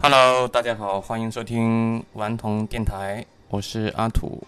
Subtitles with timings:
[0.00, 4.46] Hello，大家好，欢迎收听顽童电台，我是阿土。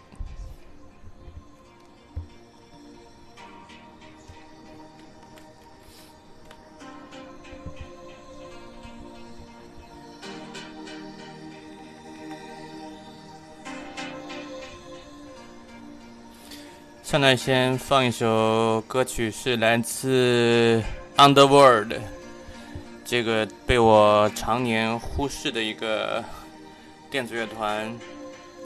[17.02, 20.80] 现在先放一首歌曲，是来自
[21.16, 21.98] Underworld，
[23.10, 26.24] 这个被我常年忽视的一个
[27.10, 27.98] 电子乐团。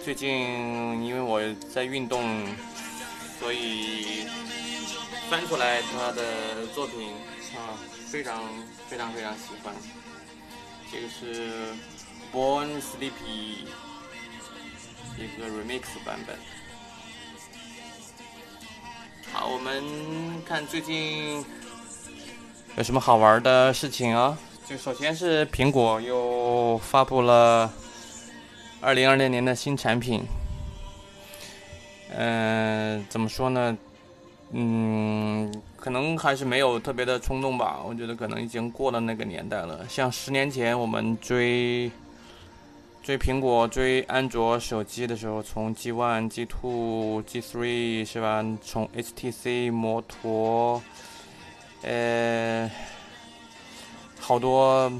[0.05, 1.41] 最近因为我
[1.73, 2.45] 在运动，
[3.41, 4.27] 所以
[5.30, 7.09] 翻出来他的作品
[7.57, 7.73] 啊，
[8.07, 8.45] 非常
[8.87, 9.75] 非常非常喜欢。
[10.93, 11.73] 这个是
[12.30, 13.65] Born Sleepy
[15.16, 16.37] 一个 remix 版本。
[19.33, 21.43] 好，我们看最近
[22.77, 24.37] 有什么好玩的事情啊？
[24.66, 27.73] 就首先是苹果又发布了
[28.80, 30.24] 二零二零年的新产品。
[32.16, 33.79] 嗯，怎么说呢？
[34.51, 37.79] 嗯，可能还是没有特别的冲动吧。
[37.87, 39.87] 我觉得可能已经过了那个年代了。
[39.88, 41.90] 像十年前我们追。
[43.04, 48.43] 追苹果、追安卓手机的时候，从 G One、G Two、G Three 是吧？
[48.62, 50.82] 从 HTC、摩托，
[51.85, 52.71] 呃，
[54.18, 54.90] 好多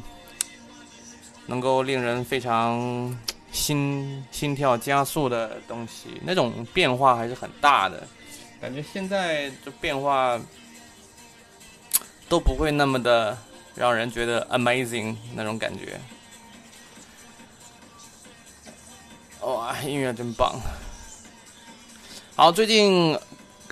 [1.47, 3.17] 能够令人非常
[3.51, 8.07] 心心跳加速的东西，那种变化还是很大的。
[8.61, 10.41] 感觉现在这变化
[12.29, 13.37] 都不会那么的
[13.75, 16.01] 让人觉得 amazing 那种感觉。
[19.41, 20.59] 哇，音乐真棒！
[22.35, 23.19] 好，最近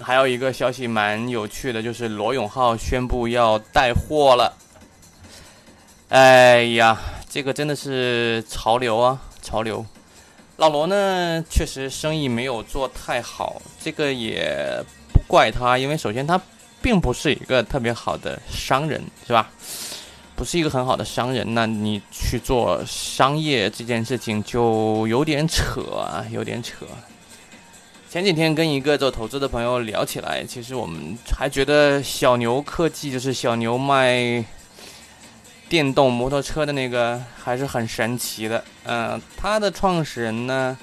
[0.01, 4.57] 还有一个消息蛮有趣的，就是罗永浩宣布要带货了。
[6.09, 9.85] 哎呀，这个真的是潮流啊，潮流！
[10.57, 16.41] 老罗呢，确实生意没有做太好，这个也不怪他，因为首先他
[16.83, 19.51] 并不是一个特别好的商人，是吧？
[20.37, 26.85] 不是一个很好的商人，那你去做商业这件事情就有点扯啊，有点扯。
[28.13, 34.45] 前几天跟一个做投资的朋友聊起来，其实我们还觉得小牛科技就是小牛卖
[35.67, 38.63] 电动摩托车的那个还是很神奇的。
[38.85, 40.77] 嗯，他的创始人呢，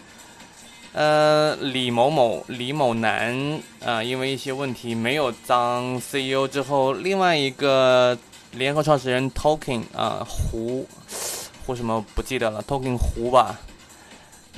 [0.94, 8.17] 呃，李某某李某男啊，因为一些问题没有当 CEO 之后，另外一个。
[8.53, 10.88] 联合创始人 Token 啊，胡
[11.63, 13.59] 胡什么不记得了，Token 胡吧，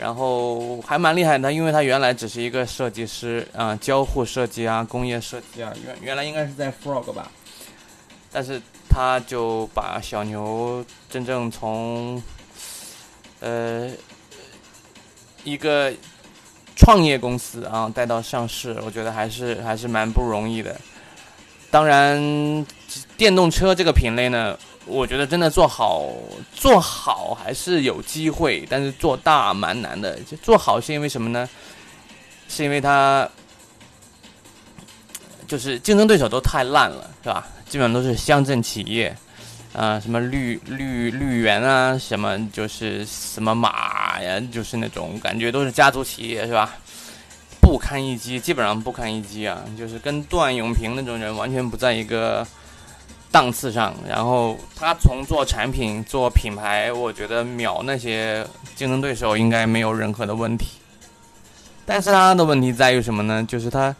[0.02, 7.32] 然后还蛮厉害的，因为他原来只是一个设计师啊，交互设计啊，工业设计啊，原原来应该是在 Frog 吧，
[8.32, 12.20] 但是他就把小牛真正从
[13.42, 13.92] 呃
[15.44, 15.94] 一个
[16.76, 20.76] 创业公司啊带到上市，我觉得还是还是蛮不容易的。
[21.70, 22.66] 当然，
[23.22, 26.10] 电动车这个品类呢，我觉得真的做好
[26.56, 30.20] 做好还是有机会，但是做大蛮难的。
[30.22, 31.48] 就做好是因为什么呢？
[32.50, 33.30] 是因为它
[35.48, 37.48] 就是竞争对手都太烂了，是吧？
[37.70, 39.16] 基本上都是乡镇企业，
[39.72, 46.76] 啊，什么绿绿绿源啊，什么就是什么马呀，就是那种感觉都是家族企业，是吧？
[47.62, 49.64] 不堪一击，基本上不堪一击啊！
[49.78, 52.46] 就是跟段永平那种人完全不在一个
[53.32, 53.94] 档次上。
[54.08, 60.68] 然后他从做产品、做品牌，我觉得秒那些竞争对手应该没有任何的问题。
[61.86, 63.44] 但是他的问题在于什么呢？
[63.48, 63.94] 就是他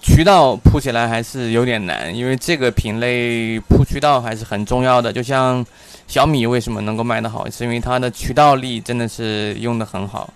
[0.00, 5.12] 渠道铺起来还是有点难，因为这个品类铺渠道还是很重要的。
[5.12, 5.64] 就像
[6.06, 10.32] 小米为什么能够卖得好，是因为它的渠道力真的是用得很好。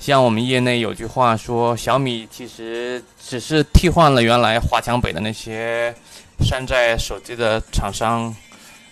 [0.00, 5.94] 像我们业内有句话说，小米其实只是替换了原来华强北的那些
[6.42, 8.34] 山寨手机的厂商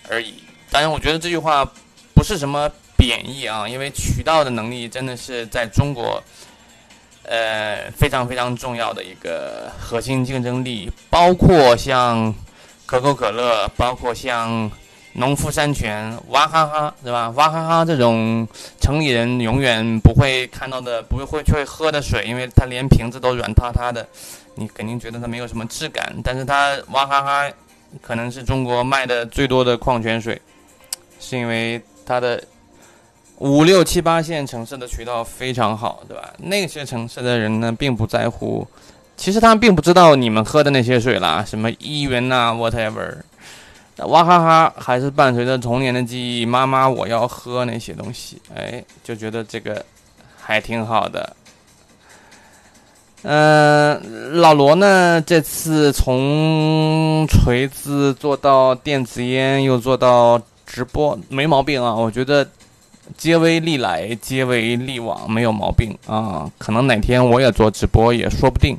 [0.09, 0.43] 而已。
[0.71, 1.63] 当然，我觉得这句话
[2.13, 6.23] 不是什么贬义啊，因为渠道的能力真的是在中国，
[7.23, 10.91] 呃，非常非常重要的一个核心竞争力。
[11.09, 12.33] 包括像
[12.85, 14.71] 可口可乐，包括像。
[15.13, 17.29] 农夫山泉，娃哈哈，对吧？
[17.31, 18.47] 娃哈哈这种
[18.79, 24.07] 城里人永远不会看到的，不会会去喝的水，因为它连瓶子都软塌塌的，
[24.55, 26.15] 你肯定觉得它没有什么质感。
[26.23, 27.51] 但是它娃哈哈
[28.01, 30.39] 可能是中国卖的最多的矿泉水，
[31.19, 32.41] 是因为它的
[33.39, 36.31] 五六七八线城市的渠道非常好，对吧？
[36.37, 38.65] 那些城市的人呢，并不在乎，
[39.17, 43.15] 其实他们并不知道你们喝的那些水啦，什么一元呐，whatever。
[44.07, 49.85] 娃哈哈还是伴随着童年的记忆，妈妈我要喝那些东西，哎，就觉得这个
[50.39, 51.35] 还挺好的。
[53.23, 62.47] 嗯，老罗呢，这次从锤子做到电子烟，又做到直播，没毛病啊，我觉得。
[63.17, 66.47] 皆为利来，皆为利往，没有毛病啊！
[66.59, 68.77] 可能哪天我也做直播也说不定。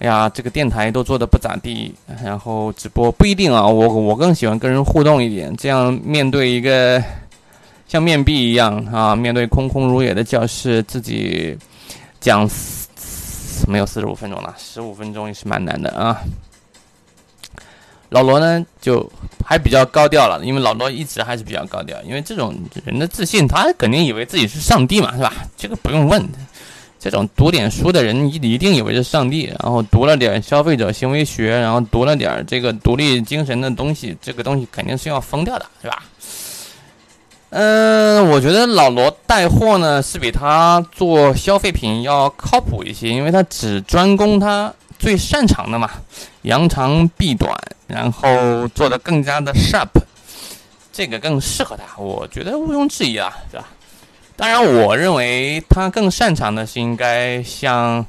[0.00, 3.66] 哎呀，这个电台都做的不咋地，然后直播不一定啊。
[3.66, 7.02] 我我更喜欢跟人互动一点，这样面对一个
[7.86, 11.56] 像面壁一样啊，面对空空如也的教室，自己
[12.20, 12.48] 讲
[13.68, 16.20] 没有四十五分钟了，十五分钟也是蛮难的啊。
[18.10, 19.10] 老罗呢，就
[19.44, 22.54] 还比较高调了，因为老罗一直还是比较高调，因为这种
[22.84, 25.32] 人的自信，他肯定以为自己是上帝嘛，是吧？
[25.56, 26.22] 这个不用问，
[27.04, 36.02] 这种读点书的人一一定以为是上帝，然后读了点消费者行为学，然后读了点这个独立精神的东西，这个东西肯定是要疯掉的，是吧？
[37.50, 44.72] 嗯，我觉得老罗带货呢是比他做消费品要靠谱一些，因为他只专攻他。
[44.96, 45.90] 最擅长的嘛，
[46.42, 47.52] 扬长避短，
[47.86, 49.90] 然后做的更加的 sharp，
[50.90, 53.68] 这个更适合他，我觉得毋庸置疑啊，是吧？
[54.36, 58.04] 当然，我认为他更擅长的是应该像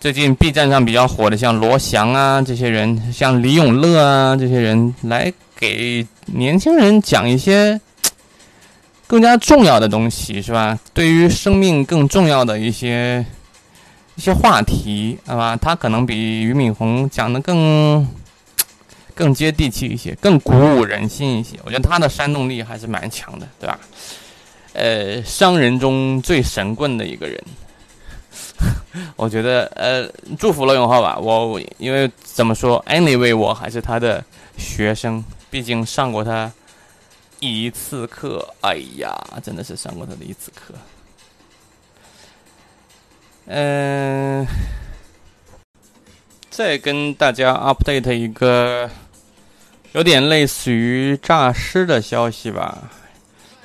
[0.00, 7.80] 最近 B 站上比较火的，像罗翔啊这些人，像李永乐啊这些人，来给年轻人讲一些
[9.06, 10.78] 更加重要的东西，是吧？
[10.92, 13.24] 对于生命更重要的一些。
[14.16, 18.08] 一些话题，好吧，他可能比俞敏洪讲的更
[19.12, 21.56] 更接地气一些，更鼓舞人心一些。
[21.64, 23.76] 我觉得他的煽动力还是蛮强的，对吧？
[24.74, 27.40] 呃，商人中最神棍的一个人，
[29.14, 31.16] 我觉得，呃，祝福罗永浩吧。
[31.16, 34.22] 我因为怎么说，anyway，我还是他的
[34.58, 36.52] 学生，毕竟上过他
[37.38, 38.52] 一次课。
[38.62, 40.74] 哎呀，真的是上过他的一次课。
[43.46, 44.44] 嗯，
[46.50, 48.90] 再跟大家 update 一个
[49.92, 52.90] 有点类似于诈尸的消息吧。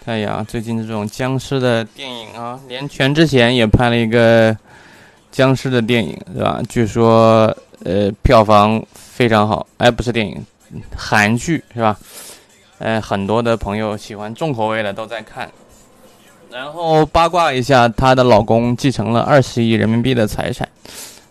[0.06, 4.56] 哎呀，最近这种僵尸的电影啊，连全智贤也拍了一个
[5.31, 6.62] 僵尸的电影，是吧？
[6.68, 9.68] 据说呃票房非常好。
[9.78, 10.44] 哎，不是电影，
[10.96, 11.96] 韩剧是吧？
[12.80, 15.50] 哎，很多的朋友喜欢重口味的都在看。
[16.50, 20.68] 然后八卦一下，她的老公继承了二十亿人民币的财产，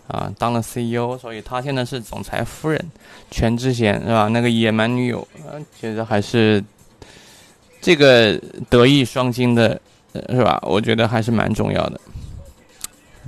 [0.07, 2.89] 啊，当了 CEO，所以她现在是总裁夫人，
[3.29, 4.29] 全智贤是吧？
[4.29, 6.63] 那个野蛮女友，啊，其实还是
[7.81, 8.39] 这个
[8.69, 9.79] 德艺双馨的，
[10.29, 10.59] 是吧？
[10.63, 11.99] 我觉得还是蛮重要的，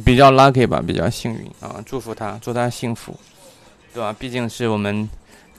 [0.04, 3.16] 比较 lucky 吧，比较幸运啊，祝福他，祝他幸福，
[3.94, 4.14] 对吧？
[4.18, 5.10] 毕竟是我们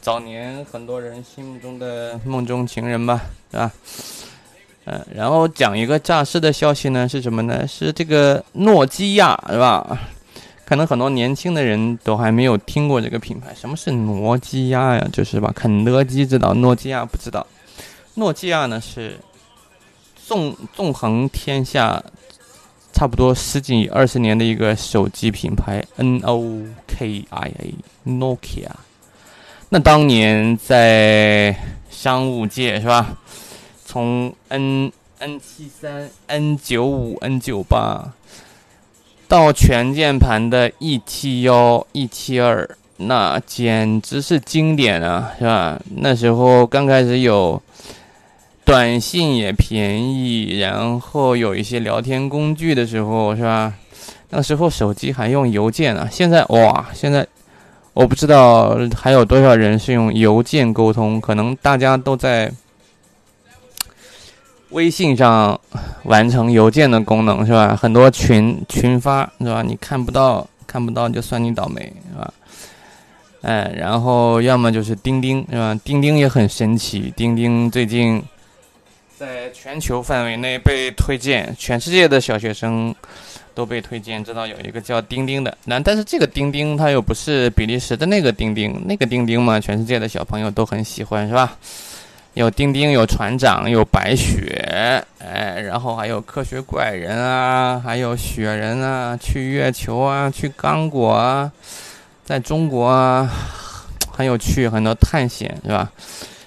[0.01, 3.73] 早年很多人心目中的梦中情人吧，是吧？
[4.85, 7.67] 嗯，然后讲一个诈尸的消息呢，是什么呢？
[7.67, 9.99] 是这个诺基亚，是吧？
[10.65, 13.55] 可能很多年轻的人都还没有听过这个品牌。
[13.55, 15.09] 什么是诺基亚呀？
[15.13, 17.47] 就是吧，肯德基知道，诺基亚不知道。
[18.15, 19.19] 诺基亚呢是
[20.27, 22.03] 纵纵横天下，
[22.93, 28.69] 差不多十几二十年的一个手机品牌，N O K I A，Nokia。
[29.71, 31.57] 那当年在
[31.91, 33.17] 商务界，是吧？
[33.87, 38.13] 从 N N 七三、N 九五、N 九八
[39.27, 45.81] 到全键盘的 E 七幺、E 七二，那简直是经典啊，是吧？
[45.97, 47.61] 那时候刚开始有
[48.73, 53.75] 短信也便宜，然后有一些聊天工具的时候，是吧？
[54.31, 57.27] 那时候手机还用邮件啊，现在哇，现在
[57.93, 62.51] 我不知道还有多少人是用邮件沟通，可能大家都在。
[64.71, 65.61] 微信上
[66.05, 67.77] 完成邮件的功能是吧？
[67.77, 69.61] 很多群群发是吧？
[69.61, 72.33] 你看不到看不到就算你倒霉是吧？
[73.43, 75.79] 哎，然后要么就是钉钉是吧？
[75.85, 78.23] 钉钉也很神奇，钉钉最近
[79.23, 82.93] 在全球范围内被推荐，全世界的小学生
[83.55, 85.57] 都被推荐，知道有一个叫钉钉的。
[85.65, 91.57] 那但是这个钉钉它又不是比利时的那个钉钉，那个钉钉嘛，全世界的小朋友都很喜欢是吧？
[92.35, 101.53] 有丁丁，有船长，有白雪，哎，然后还有科学怪人啊，还有雪人啊，去月球啊，去刚果啊，
[102.25, 103.31] 在中国啊，
[104.11, 105.93] 很有趣，很多探险是吧？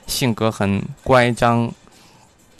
[0.07, 1.71] 性格很乖张，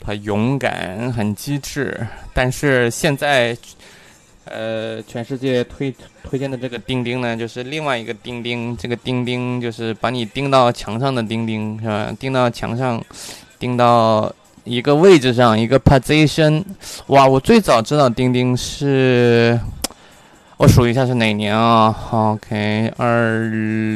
[0.06, 2.06] 很勇敢，很机智。
[2.32, 3.56] 但是现在
[4.44, 12.14] 呃，全世界推推荐的这个钉钉呢，就是另外一个钉钉，这个钉钉就是把你钉到墙上的钉钉，是吧？
[12.20, 13.04] 钉到墙上，
[13.58, 14.32] 钉到
[14.62, 16.62] 一个位置上，一个 position。
[17.08, 19.58] 哇，我最早知道钉钉是，
[20.56, 23.48] 我数一下是哪年啊？OK，二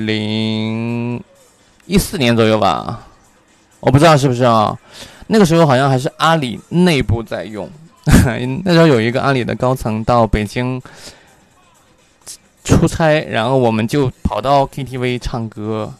[0.04, 1.22] 零
[1.86, 3.06] 一四年左右吧，
[3.78, 4.76] 我不知道是不是啊？
[5.32, 7.70] 那个时候好像还是阿里内部在用。
[8.64, 10.82] 那时候有一个阿里的高层到北京
[12.64, 15.92] 出差，然后我们就跑到 KTV 唱歌，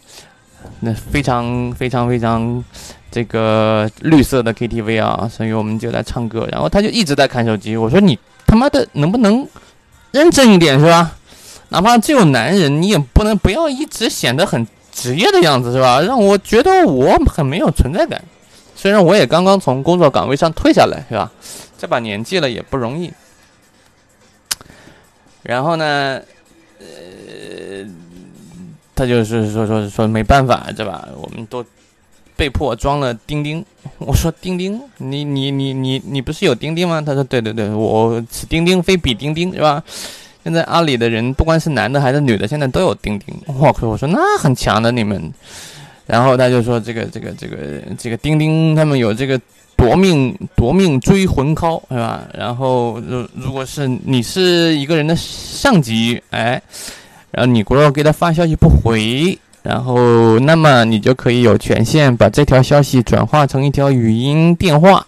[0.81, 2.65] 那非常非常非常
[3.11, 7.77] 这个绿色的 KTV 啊，所以我们就在唱歌，然后他就一直在看手机。
[7.77, 9.47] 我说你他妈的能不能
[10.11, 11.13] 认真一点是吧？
[11.69, 16.01] 哪怕只有男人，你也不能不要一直显得很职业的样子是吧？
[16.01, 18.21] 让我觉得我很没有存在感。
[18.81, 21.31] 虽然我也刚刚从工作岗位上退下来是吧？
[21.77, 23.13] 这把年纪了也不容易，
[25.43, 26.19] 然后呢，
[26.79, 27.87] 呃，
[28.95, 31.07] 他就是说说说没办法，对吧？
[31.21, 31.63] 我们都
[32.37, 33.63] 被迫装了钉钉。
[33.99, 37.03] 我说钉钉，你你你你你不是有钉钉吗？
[37.03, 39.85] 他说对对对，我此钉钉非彼钉钉，是吧？
[40.43, 43.39] 现在阿里的人不管是男的还是女的，现在都有钉钉。
[43.47, 43.87] 我靠！
[43.87, 45.31] 我说那很强的你们。
[46.11, 47.57] 然后他就说这个这个这个
[47.97, 49.41] 这个钉钉，他们有这个。
[49.77, 52.29] 夺命夺命追魂 call 是吧？
[52.35, 56.61] 然后如如果是你是一个人的上级，哎，
[57.31, 65.07] 然后你如果给他发消息不回，然后那么你就可以有权限把这条消息转化成一条语音电话，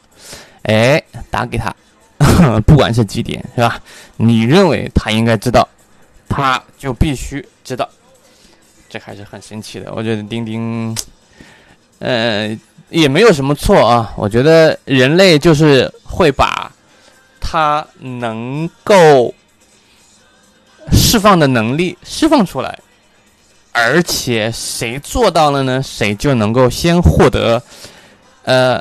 [0.63, 1.77] 哎，打给他，
[2.65, 3.79] 不管是几点是吧？
[4.17, 5.69] 你认为他应该知道，
[6.31, 7.87] 他就必须知道，
[8.93, 9.93] 这还是很神奇的。
[9.93, 10.97] 我觉得钉钉，
[11.99, 12.57] 呃。
[12.91, 16.71] 也没有什么错啊，我觉得人类就是会把
[17.41, 19.35] 它能够
[20.93, 22.79] 释放的能力释放出来，
[23.73, 25.83] 而且谁做到了呢？
[25.83, 27.63] 谁就能够先获得
[28.43, 28.79] 呃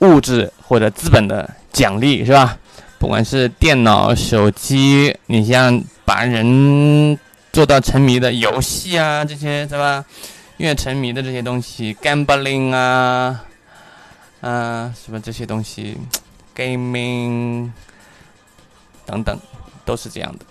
[0.00, 2.58] 物质或者资本的奖励，是吧？
[2.98, 7.18] 不管是电脑、手机，你像把人
[7.56, 10.04] 做到沉迷的游戏啊，这些是吧？
[10.58, 13.42] 越沉迷的这些东西，gambling 啊，
[14.42, 15.96] 啊，什么这些东西
[16.54, 17.70] ，gaming
[19.06, 19.40] 等等，
[19.86, 20.44] 都是这样的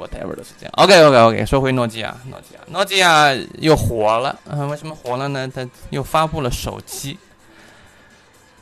[0.00, 0.72] ，，whatever 都是这样。
[0.78, 5.46] OK，OK，OK，说回诺基亚，诺基亚，诺基亚又火了，为什么火了呢？
[5.54, 7.18] 它又发布了手机，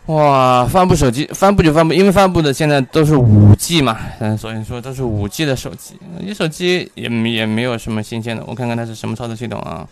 [0.06, 9.88] 哇，发布手机，发布就发布，因为发布的现在都是五 G 嘛，嗯，所以说都是五 G 的手机，你手机也也没有什么新鲜的，我看看它是什么操作系统啊。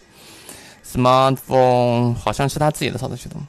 [0.84, 3.40] Smartphone 好像是他自己的操作系统，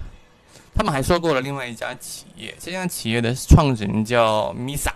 [0.74, 4.90] 他们还收购了另外一家企业，这家企业的创始人叫 Misa。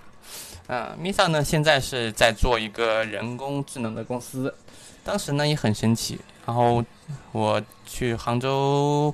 [0.65, 4.51] 啊，Misa 呢，现在是在做一个人工智能的公司。
[5.03, 6.83] 当时呢也很神奇，然后
[7.31, 9.13] 我去杭州，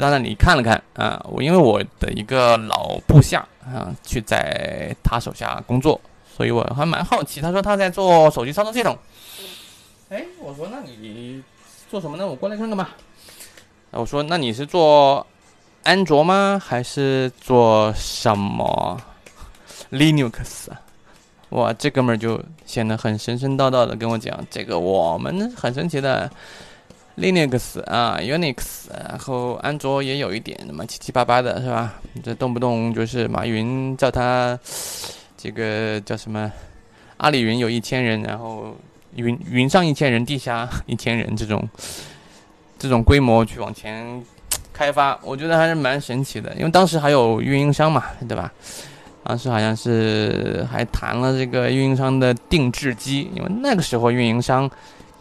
[0.00, 1.24] 到那里看了看啊。
[1.28, 6.00] 我因为我的一个老部下啊，去在他手下工作，
[6.36, 7.40] 所以我还蛮好奇。
[7.40, 8.96] 他说他在做手机操作系统。
[10.10, 11.42] 哎，我说那你
[11.90, 12.26] 做什么呢？
[12.26, 12.96] 我过来看看吧。
[13.90, 15.26] 我说那你是做
[15.84, 16.60] 安卓吗？
[16.62, 19.00] 还是做什么
[19.90, 20.68] Linux？
[21.50, 26.30] 哇，这哥们儿就显得很神神叨叨的跟我讲，这个我们很神奇的
[27.20, 31.94] Linux 啊，Unix，然后安卓也有一点，那么七七八八的是吧？
[32.22, 34.58] 这动不动就是马云叫他
[35.36, 36.50] 这个叫什么？
[37.18, 38.76] 阿里云有一千人，然后。
[39.16, 41.66] 云云上一千人，地下一千人，这种
[42.78, 44.22] 这种规模去往前
[44.72, 46.54] 开发，我觉得还是蛮神奇的。
[46.54, 48.52] 因为当时还有运营商嘛，对吧？
[49.24, 54.70] 当时好像是还谈了这个运营商的定制机，因为那个时候运营商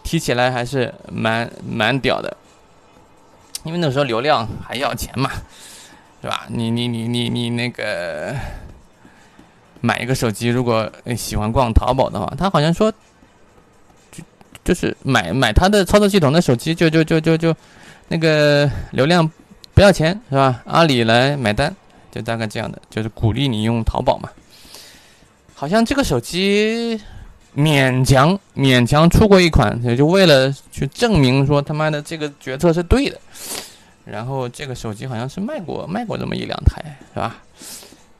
[0.08, 2.38] 提起来还是蛮蛮屌的。
[3.66, 5.30] 因为那时候流量还要钱嘛，
[6.22, 6.46] 是吧？
[6.48, 8.34] 你你你你你那个
[9.82, 12.90] 买一个手机，如果喜欢逛淘宝的话，他好像说。
[14.10, 14.24] 就
[14.64, 17.54] 就是买买他的操作系统的手机，就就就就就
[18.08, 19.30] 那个流量
[19.74, 20.62] 不要钱是吧？
[20.66, 21.76] 阿里来买单，
[22.10, 24.30] 就大概这样的，就是鼓励你用淘宝嘛。
[25.54, 27.02] 好像这个手机
[27.58, 33.20] 勉强勉强出过一款，也就为了去证明说他妈的这个决策是对的。
[34.06, 36.82] 然后这个手机好像是卖过卖过这么一两台，
[37.14, 37.38] 是吧？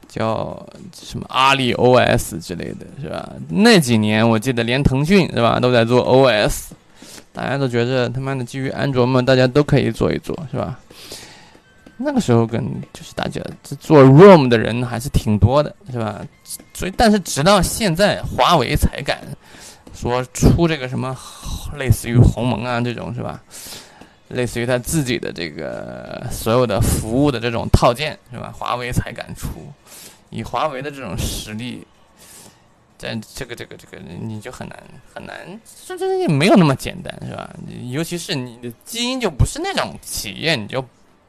[0.08, 3.30] 叫什么阿里 OS 之类的是吧？
[3.48, 6.70] 那几年我记得连腾讯是吧都在做 OS，
[7.32, 10.80] 大家都觉得他妈的基于安卓嘛，大家都可以做一做是吧？
[11.98, 13.40] 那个时候跟就是大家
[13.80, 16.24] 做 room 的人还是挺多的是吧？
[16.72, 19.20] 所以但是直到现在，华为才敢
[19.94, 21.16] 说出这个什么
[21.76, 23.42] 类似于鸿蒙啊这种是吧？
[24.28, 28.52] 类似于他自己的这个所有的服务的这种套件是吧？
[28.56, 29.48] 华为才敢出，
[30.30, 31.86] 以华为的这种实力，
[32.98, 34.78] 在这个这个这个你就很难
[35.14, 37.50] 很难，说真的也没有那么简单是吧？
[37.90, 40.82] 尤其是你的基因就不是那种企业，你就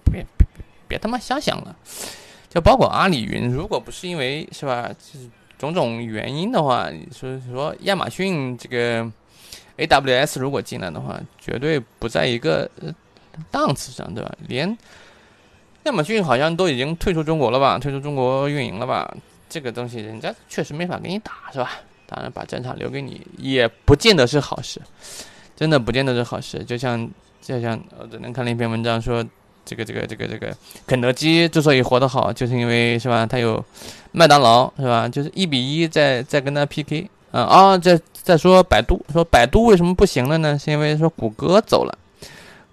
[0.04, 0.46] 别别
[0.90, 1.74] 别他妈瞎想了。
[2.50, 9.10] 就包括阿里云，如果不是因为是吧，就是种种原因的话，说说亚马逊这个。
[9.80, 12.70] AWS 如果进来的话，绝对不在一个
[13.50, 14.30] 档次上，对吧？
[14.46, 14.78] 连
[15.84, 17.80] 亚马逊好像都已经退出中国了吧？
[17.80, 19.10] 退出中国运营了吧？
[19.48, 21.80] 这个东西人家确实没法给你打，是吧？
[22.06, 24.82] 当然把战场留给你，也不见得是好事，
[25.56, 26.62] 真的不见得是好事。
[26.66, 27.10] 就像
[27.42, 29.26] 就像我昨天看了一篇文章说，
[29.70, 33.26] 这个这个这个这个肯德基之所以活得好，就是因为是吧？
[33.26, 33.64] 它有
[34.12, 35.08] 麦当劳，是吧？
[35.08, 37.08] 就是一比一在在跟他 PK。
[37.32, 37.78] 啊啊！
[37.78, 40.58] 再再说百度，说百度为什么不行了呢？
[40.58, 41.96] 是因为说谷歌走了，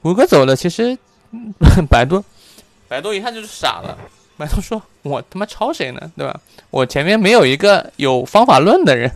[0.00, 0.96] 谷歌走了，其实
[1.90, 2.24] 百度，
[2.88, 3.98] 百度一看就是傻了。
[4.38, 6.10] 百度说：“我他妈抄谁呢？
[6.16, 6.40] 对吧？
[6.70, 9.12] 我前面没有一个有方法论的人，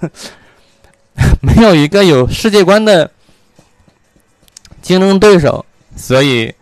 [1.41, 3.11] 没有一个有世界观的
[4.83, 5.65] 竞争对手，
[5.97, 6.55] 所以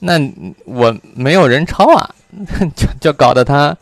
[0.00, 0.18] 那
[0.64, 2.10] 我没有人抄啊，
[2.74, 3.76] 就就搞得他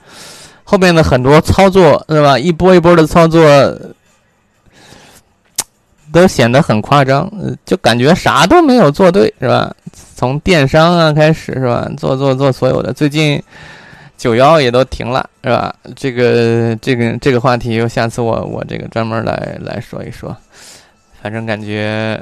[0.65, 2.39] 后面的很多操作是吧？
[2.39, 3.43] 一波一波的操作。”
[6.11, 7.31] 都显得很夸张，
[7.67, 9.71] 就感觉啥都没有做对，是吧？
[10.17, 11.87] 从电商啊开始，是吧？
[11.99, 13.41] 做做做所有的，最近
[14.17, 15.73] 九幺也都停了，是吧？
[15.95, 20.35] 这个这个这个话题，下次我我这个专门来来说一说。
[21.23, 22.19] 反正感觉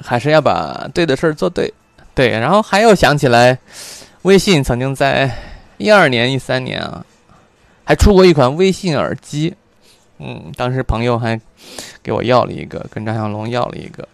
[0.00, 1.74] 还是要把对的事儿做对，
[2.18, 2.30] 对。
[2.30, 3.56] 然后还有想起来，
[4.22, 5.30] 微信曾经在
[5.76, 7.04] 一二年、一三年啊，
[7.84, 9.54] 还出过一款微信耳机。
[10.18, 11.40] 嗯，当时朋友还
[12.02, 14.08] 给我要了一个，跟张小龙要了一个，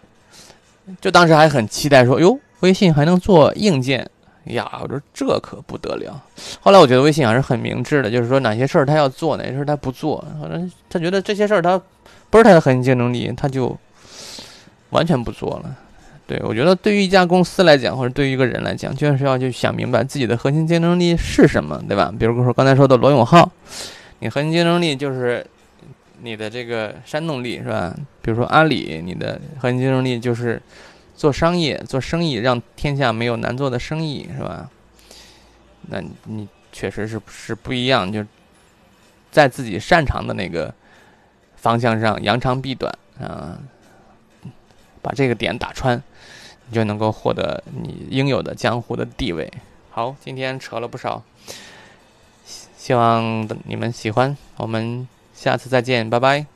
[1.01, 4.07] 就当时还很期待，说哟，微信还能做硬件
[4.43, 4.69] 呀？
[4.83, 6.23] 我说这可不得了。
[6.61, 10.23] 后来我觉得微信还是很明智的，就是说哪些事儿他要做，哪些事儿他不做。
[10.39, 11.81] 反正他觉得这些事儿他
[12.29, 13.75] 不是他的核心竞争力，他就
[14.91, 15.75] 完全不做了。
[16.27, 22.13] 对我觉得对于一家公司来讲，或者对于一个人来讲，就是要去想明白自己的核心竞争力是什么，对吧？
[22.17, 23.51] 比如说刚才说的罗永浩，
[24.19, 25.45] 你核心竞争力就是。
[26.21, 27.93] 你的这个煽动力是吧？
[28.21, 30.59] 比如说阿里，你的核心竞争力就是
[31.13, 34.67] 做商业、做生意，让天下没有难做的生意是吧？
[35.89, 38.25] 那你确实是是不一样，就
[39.29, 40.73] 在自己擅长的那个
[41.57, 43.59] 方向上扬长避短啊，
[45.03, 46.01] 把这个点打穿，
[46.67, 49.51] 你就能够获得你应有的江湖的地位。
[49.91, 51.23] 好，今天扯了不少，
[52.77, 55.07] 希望你们喜欢我们。
[55.35, 56.54] 下次再见，拜拜。